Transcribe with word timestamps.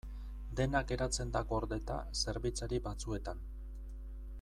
Dena 0.59 0.79
geratzen 0.91 1.33
da 1.35 1.43
gordeta 1.53 1.99
zerbitzari 2.25 2.81
batzuetan. 2.89 3.49